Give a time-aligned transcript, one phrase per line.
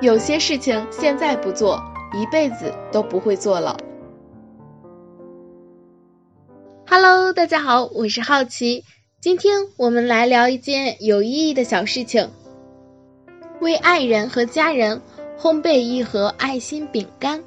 [0.00, 1.78] 有些事情现在不做，
[2.14, 3.76] 一辈子都不会做了。
[6.88, 8.84] Hello，大家好，我是好奇，
[9.20, 12.30] 今天我们来聊一件有意义的小事情：
[13.60, 15.02] 为爱人和家人
[15.38, 17.44] 烘焙一盒爱心饼干。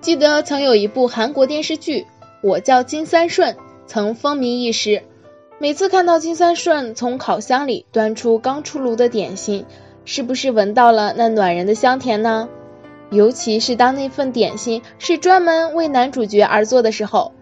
[0.00, 2.02] 记得曾有一部韩国电视剧
[2.44, 3.54] 《我叫金三顺》，
[3.88, 5.02] 曾风靡一时。
[5.58, 9.64] 每次看到金三顺从烤箱里端出刚出炉的点心，
[10.04, 12.48] 是不是闻到了那暖人的香甜呢？
[13.10, 17.32] 尤其是当那份点心是专门为男主角而做的时候，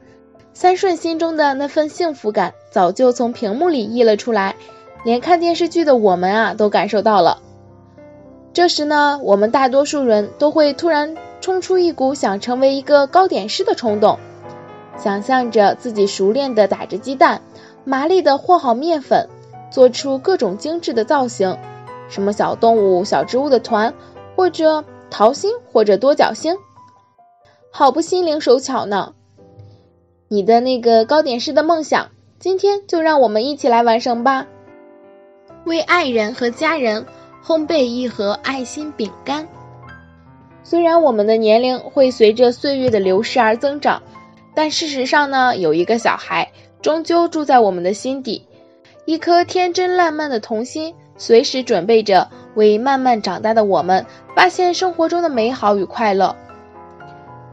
[0.53, 4.57] 三顺心中的那份幸福感早就从屏幕里溢了出来，
[5.05, 7.39] 连看电视剧的我们啊都感受到了。
[8.53, 14.19] 这时呢，我们大多数人都会突然冲出一股想成为一个糕点师的冲动，
[14.99, 17.43] 想象着自己熟练的打着鸡蛋。
[17.85, 19.29] 麻利的和好面粉，
[19.71, 21.57] 做出各种精致的造型，
[22.11, 23.95] 什么小动物、小植物的团，
[24.37, 26.59] 或者桃心，或者多角星，
[27.71, 29.15] 好不心灵手巧呢。
[30.29, 34.47] 你的那个糕点师的梦想，今天就让我们一起来完成吧。
[35.65, 37.07] 为爱人和家人
[37.43, 39.49] 烘焙一盒爱心饼干。
[40.63, 44.03] 虽然我们的年龄会随着岁月的流逝而增长，
[44.55, 46.53] 但事实上呢，有一个小孩。
[46.83, 48.47] 终究住在我们的心底，
[49.11, 56.37] 一颗天真烂漫的童心，随时准备着为慢慢长大的我们发现生活中的美好与快乐。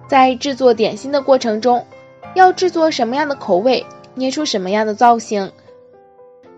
[0.07, 1.87] 在制作点心的过程中，
[2.35, 5.51] 要制作什么样的口味，捏出什么样的造型，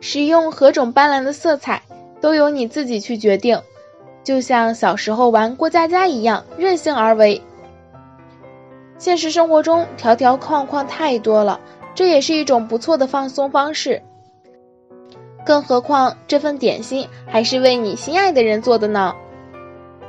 [0.02, 1.84] 使用何种斑斓的色彩，
[2.20, 3.62] 都由你自己去决定。
[4.26, 7.42] 就像小时候玩过家家一样，任性而为。
[8.98, 11.62] 现实生活中条条框框太多了。
[11.96, 14.02] 这也是一种不错的放松方式，
[15.50, 19.16] 更何况这份点心还是为你心爱的人做的呢。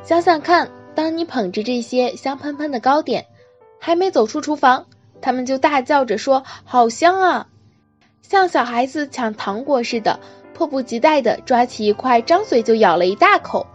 [0.02, 3.24] 想想看，当你捧着这些香喷喷的糕点，
[3.78, 4.84] 还没走出厨房，
[5.22, 7.46] 他们就大叫着说：“好香啊！”
[8.20, 10.20] 像小孩子抢糖果似的，
[10.52, 13.66] 迫不及待地抓起一块，张嘴就咬了一大口，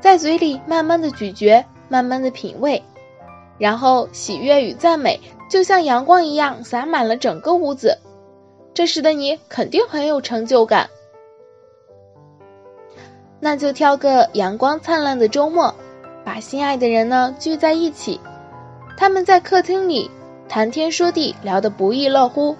[0.00, 2.82] 在嘴里慢慢的咀嚼，慢慢的品味。
[3.58, 7.98] 然后喜悦与赞美就像阳光一样洒满了整个屋子，
[8.78, 10.88] 这时的你肯定很有成就感。
[13.40, 15.74] 那就挑个阳光灿烂的周末，
[16.24, 18.20] 把心爱的人呢聚在一起，
[18.96, 20.08] 他们在客厅里
[20.48, 22.54] 谈天说地，聊得不亦乐乎；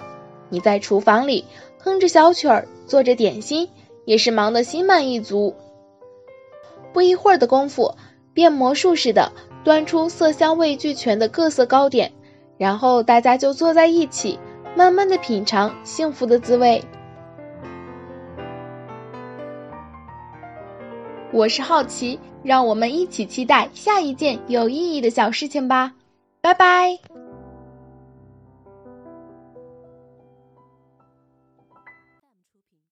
[0.49, 1.45] 你在厨房里
[1.77, 3.69] 哼着小曲儿，做着点心，
[4.03, 5.55] 也是忙得心满意足。
[6.91, 7.95] 不一会儿的功夫，
[8.33, 9.31] 变魔术似的。
[9.63, 12.11] 端出色香味俱全的各色糕点，
[12.57, 14.37] 然后大家就坐在一起，
[14.75, 16.83] 慢慢的品尝幸福的滋味。
[21.31, 25.93] 我是好奇，让我们一起期待下一件有意义的小事情吧，
[26.41, 27.08] 拜拜。